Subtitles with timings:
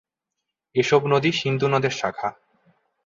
[0.75, 2.29] এসব নদী সিন্ধু নদের শাখা।